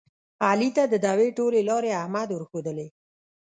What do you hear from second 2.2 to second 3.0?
ورښودلې.